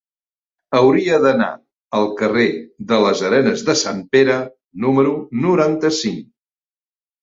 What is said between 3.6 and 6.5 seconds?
de Sant Pere número noranta-cinc.